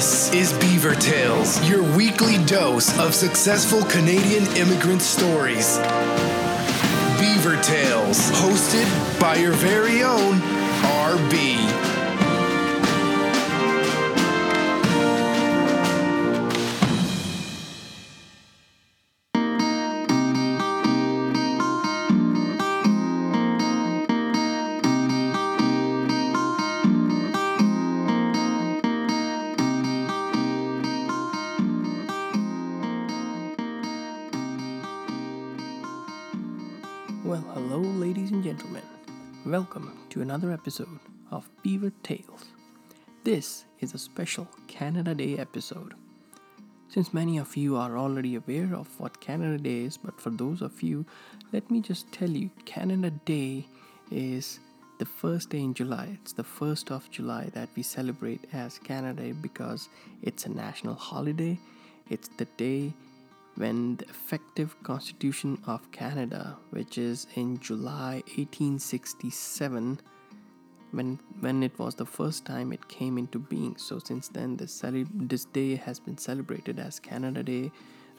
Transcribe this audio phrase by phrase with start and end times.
[0.00, 5.76] This is Beaver Tales, your weekly dose of successful Canadian immigrant stories.
[7.20, 11.99] Beaver Tales, hosted by your very own RB.
[37.30, 38.82] Well, hello, ladies and gentlemen.
[39.46, 40.98] Welcome to another episode
[41.30, 42.46] of Beaver Tales.
[43.22, 45.94] This is a special Canada Day episode.
[46.88, 50.60] Since many of you are already aware of what Canada Day is, but for those
[50.60, 51.06] of you,
[51.52, 53.64] let me just tell you Canada Day
[54.10, 54.58] is
[54.98, 56.18] the first day in July.
[56.20, 59.88] It's the 1st of July that we celebrate as Canada Day because
[60.20, 61.60] it's a national holiday.
[62.08, 62.92] It's the day
[63.60, 70.00] when the effective Constitution of Canada, which is in July 1867,
[70.92, 73.76] when when it was the first time it came into being.
[73.76, 77.70] So since then, this cele- this day has been celebrated as Canada Day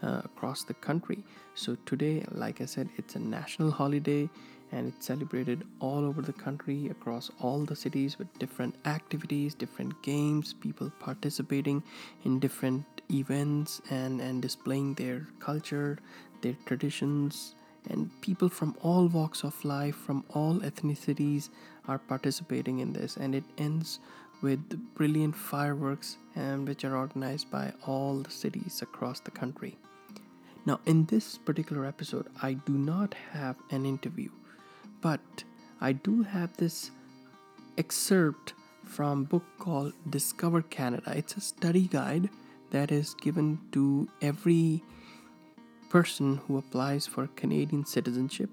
[0.03, 1.23] uh, across the country.
[1.55, 4.29] So today, like I said, it's a national holiday
[4.71, 10.01] and it's celebrated all over the country across all the cities with different activities different
[10.01, 11.83] games people participating
[12.23, 15.97] in different events and and displaying their culture
[16.41, 17.55] their traditions.
[17.89, 21.49] And people from all walks of life from all ethnicities
[21.87, 23.17] are participating in this.
[23.17, 23.99] And it ends
[24.41, 24.59] with
[24.95, 29.77] brilliant fireworks and which are organized by all the cities across the country.
[30.65, 34.29] Now in this particular episode i do not have an interview
[35.01, 35.43] but
[35.79, 36.91] I do have this
[37.77, 38.53] excerpt
[38.85, 41.13] from a book called Discover Canada.
[41.15, 42.29] It's a study guide
[42.71, 44.83] that is given to every
[45.89, 48.49] person who applies for Canadian citizenship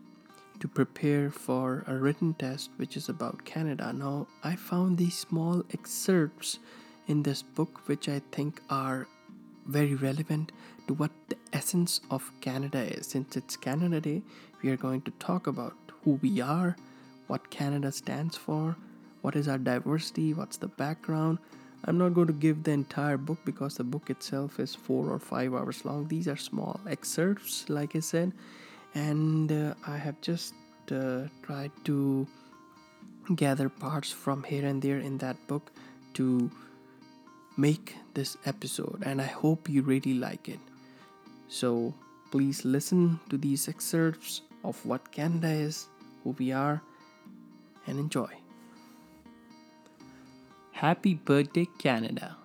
[0.60, 3.92] to prepare for a written test which is about Canada.
[3.92, 6.58] Now, I found these small excerpts
[7.06, 9.06] in this book which I think are
[9.66, 10.52] very relevant
[10.88, 13.06] to what the essence of Canada is.
[13.06, 14.22] Since it's Canada Day,
[14.62, 16.76] we are going to talk about who we are,
[17.26, 18.76] what Canada stands for,
[19.22, 21.38] what is our diversity, what's the background.
[21.84, 25.18] I'm not going to give the entire book because the book itself is four or
[25.18, 26.08] five hours long.
[26.08, 28.32] These are small excerpts, like I said,
[28.94, 30.54] and uh, I have just
[30.90, 32.26] uh, tried to
[33.34, 35.70] gather parts from here and there in that book
[36.14, 36.50] to
[37.56, 40.60] make this episode, and I hope you really like it.
[41.48, 41.94] So
[42.30, 45.88] please listen to these excerpts of what Canada is,
[46.22, 46.82] who we are,
[47.86, 48.28] and enjoy.
[50.72, 52.36] Happy birthday, Canada!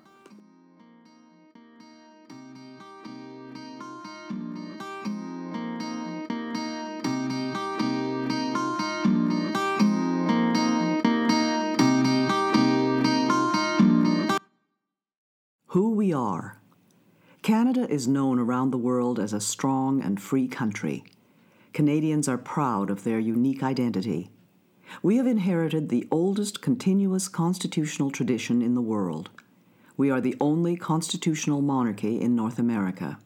[15.67, 16.61] Who we are.
[17.41, 21.03] Canada is known around the world as a strong and free country.
[21.73, 24.29] Canadians are proud of their unique identity.
[25.01, 29.31] We have inherited the oldest continuous constitutional tradition in the world.
[29.97, 33.17] We are the only constitutional monarchy in North America.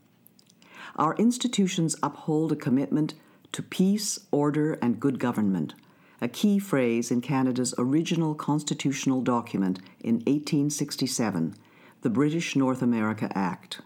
[0.96, 3.16] Our institutions uphold a commitment
[3.52, 5.74] to peace, order, and good government,
[6.22, 11.53] a key phrase in Canada's original constitutional document in 1867,
[12.02, 13.81] the British North America Act.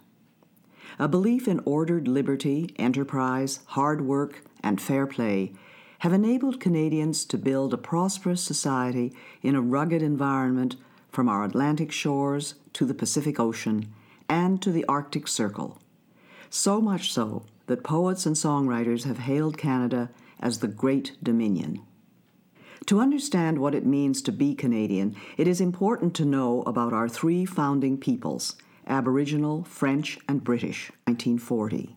[1.00, 5.54] A belief in ordered liberty, enterprise, hard work, and fair play
[6.00, 9.14] have enabled Canadians to build a prosperous society
[9.44, 10.76] in a rugged environment
[11.12, 13.94] from our Atlantic shores to the Pacific Ocean
[14.28, 15.80] and to the Arctic Circle.
[16.50, 21.82] So much so that poets and songwriters have hailed Canada as the Great Dominion.
[22.88, 27.08] To understand what it means to be Canadian, it is important to know about our
[27.08, 28.56] three founding peoples
[28.88, 31.96] Aboriginal, French, and British, 1940.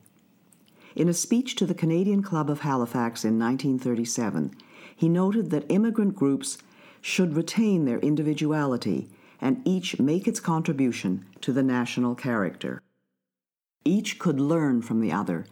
[0.95, 4.55] In a speech to the Canadian Club of Halifax in 1937,
[4.95, 6.57] he noted that immigrant groups
[7.01, 9.09] should retain their individuality
[9.41, 12.81] and each make its contribution to the national character.
[13.83, 15.45] Each could learn from the other,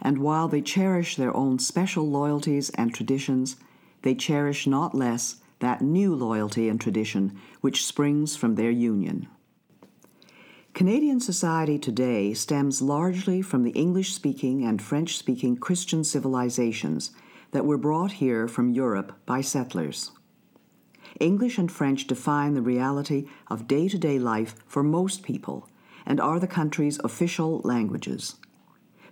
[0.00, 3.56] and while they cherish their own special loyalties and traditions,
[4.00, 9.28] they cherish not less that new loyalty and tradition which springs from their union.
[10.76, 17.12] Canadian society today stems largely from the English speaking and French speaking Christian civilizations
[17.52, 20.10] that were brought here from Europe by settlers.
[21.18, 25.66] English and French define the reality of day to day life for most people
[26.04, 28.34] and are the country's official languages.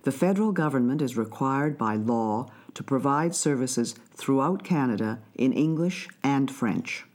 [0.03, 2.45] The federal government is required by law
[2.75, 7.05] to provide services throughout Canada in English and French.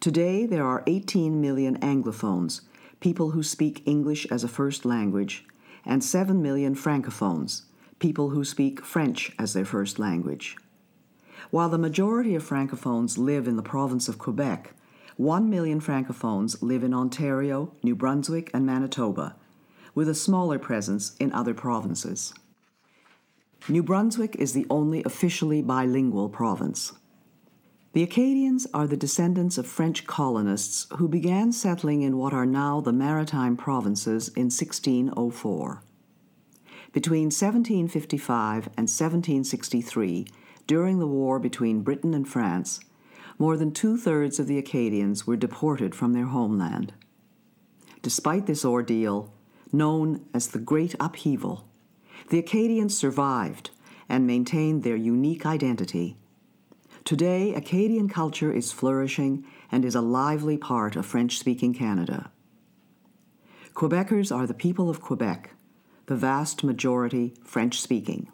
[0.00, 2.62] Today, there are 18 million Anglophones,
[3.00, 5.44] people who speak English as a first language,
[5.84, 7.62] and 7 million Francophones,
[7.98, 10.56] people who speak French as their first language.
[11.50, 14.74] While the majority of Francophones live in the province of Quebec,
[15.16, 19.36] 1 million Francophones live in Ontario, New Brunswick, and Manitoba,
[19.94, 22.32] with a smaller presence in other provinces.
[23.68, 26.92] New Brunswick is the only officially bilingual province.
[27.92, 32.80] The Acadians are the descendants of French colonists who began settling in what are now
[32.80, 35.82] the maritime provinces in 1604.
[36.92, 40.24] Between 1755 and 1763,
[40.68, 42.78] during the war between Britain and France,
[43.40, 46.92] more than two thirds of the Acadians were deported from their homeland.
[48.02, 49.34] Despite this ordeal,
[49.72, 51.66] known as the Great Upheaval,
[52.28, 53.70] the Acadians survived
[54.08, 56.19] and maintained their unique identity.
[57.04, 62.30] Today, Acadian culture is flourishing and is a lively part of French speaking Canada.
[63.74, 65.54] Quebecers are the people of Quebec,
[66.06, 68.30] the vast majority French speaking.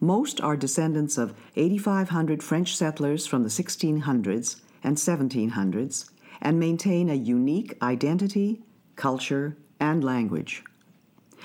[0.00, 6.10] Most are descendants of 8,500 French settlers from the 1600s and 1700s
[6.40, 8.62] and maintain a unique identity,
[8.96, 10.62] culture, and language.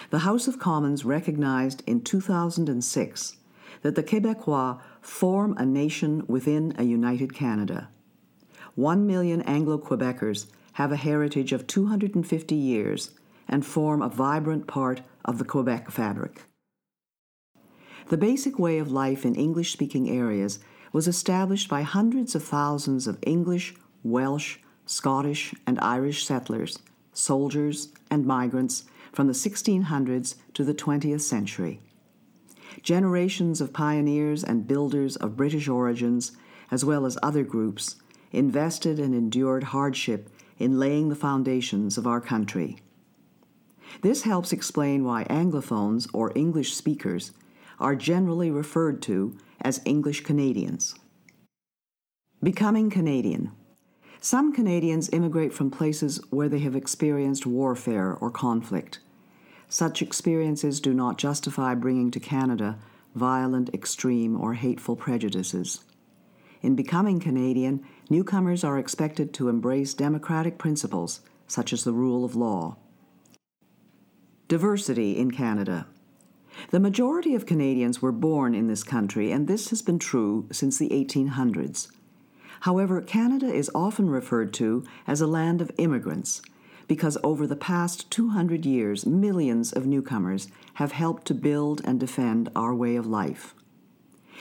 [0.09, 3.37] The House of Commons recognized in 2006
[3.81, 7.89] that the Quebecois form a nation within a united Canada.
[8.75, 13.11] One million Anglo Quebecers have a heritage of 250 years
[13.47, 16.43] and form a vibrant part of the Quebec fabric.
[18.07, 20.59] The basic way of life in English speaking areas
[20.91, 26.79] was established by hundreds of thousands of English, Welsh, Scottish, and Irish settlers,
[27.13, 31.81] soldiers, and migrants from the 1600s to the 20th century.
[32.83, 36.31] Generations of pioneers and builders of British origins,
[36.71, 37.97] as well as other groups,
[38.31, 42.77] invested and endured hardship in laying the foundations of our country.
[44.01, 47.31] This helps explain why Anglophones, or English speakers,
[47.79, 50.95] are generally referred to as English Canadians.
[52.41, 53.51] Becoming Canadian.
[54.21, 58.99] Some Canadians immigrate from places where they have experienced warfare or conflict.
[59.69, 62.79] Such experiences do not justify bringing to Canada
[63.15, 65.83] violent, extreme, or hateful prejudices.
[66.61, 72.35] In becoming Canadian, newcomers are expected to embrace democratic principles such as the rule of
[72.35, 72.77] law.
[74.47, 75.87] Diversity in Canada.
[76.71, 80.77] The majority of Canadians were born in this country, and this has been true since
[80.77, 81.87] the 1800s.
[82.61, 86.41] However, Canada is often referred to as a land of immigrants
[86.89, 92.49] because over the past 200 years, millions of newcomers have helped to build and defend
[92.55, 93.53] our way of life.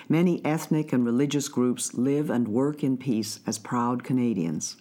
[0.08, 4.78] Many ethnic and religious groups live and work in peace as proud Canadians.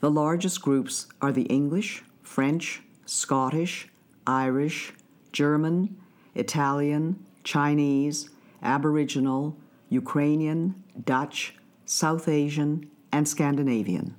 [0.00, 3.88] The largest groups are the English, French, Scottish,
[4.26, 4.92] Irish,
[5.30, 5.96] German,
[6.34, 8.28] Italian, Chinese,
[8.60, 9.56] Aboriginal,
[9.88, 11.54] Ukrainian, Dutch,
[11.84, 14.16] South Asian, and Scandinavian.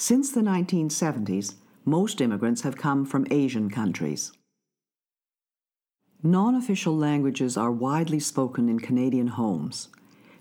[0.00, 4.30] Since the 1970s, most immigrants have come from Asian countries.
[6.22, 9.88] Non official languages are widely spoken in Canadian homes.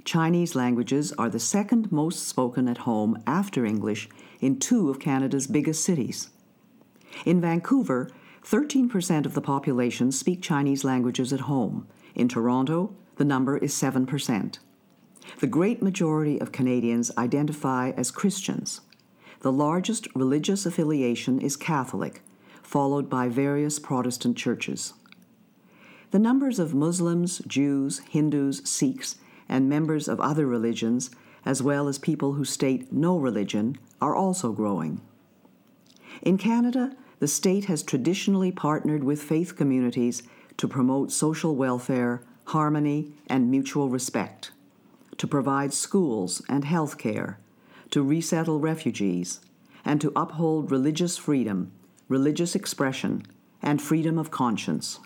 [0.06, 4.08] Chinese languages are the second most spoken at home after English
[4.40, 6.30] in two of Canada's biggest cities.
[7.26, 8.12] In Vancouver,
[8.44, 11.88] 13% of the population speak Chinese languages at home.
[12.14, 14.60] In Toronto, the number is 7%.
[15.40, 18.82] The great majority of Canadians identify as Christians.
[19.41, 22.22] The largest religious affiliation is Catholic,
[22.63, 24.94] followed by various Protestant churches.
[26.12, 29.17] The numbers of Muslims, Jews, Hindus, Sikhs,
[29.48, 31.12] and members of other religions,
[31.46, 35.01] as well as people who state no religion, are also growing.
[36.22, 40.24] In Canada, the state has traditionally partnered with faith communities
[40.58, 44.51] to promote social welfare, harmony, and mutual respect,
[45.17, 47.39] to provide schools and health care,
[47.91, 49.39] to resettle refugees,
[49.86, 51.72] and to uphold religious freedom,
[52.08, 53.24] religious expression,
[53.62, 55.00] and freedom of conscience.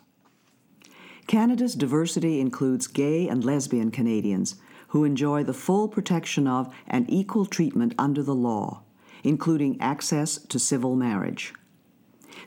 [1.28, 4.56] Canada's diversity includes gay and lesbian Canadians
[4.90, 8.82] who enjoy the full protection of and equal treatment under the law,
[9.24, 11.54] including access to civil marriage.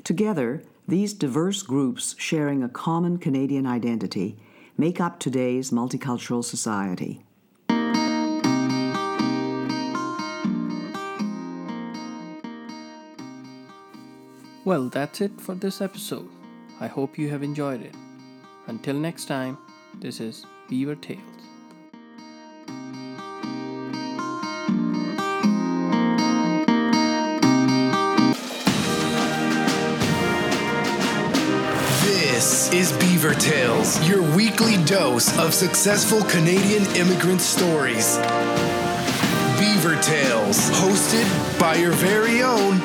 [0.03, 4.37] Together, these diverse groups sharing a common Canadian identity
[4.77, 7.24] make up today's multicultural society.
[14.67, 16.27] Well, that's it for this episode.
[16.81, 17.95] I hope you have enjoyed it.
[18.67, 19.59] Until next time,
[20.01, 21.21] this is Beaver Tales.
[32.07, 38.17] This is Beaver Tales, your weekly dose of successful Canadian immigrant stories.
[39.61, 42.81] Beaver Tales, hosted by your very own